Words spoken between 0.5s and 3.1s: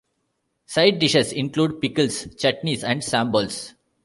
Side-dishes include pickles, chutneys and